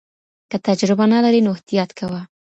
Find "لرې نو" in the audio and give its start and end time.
1.23-1.51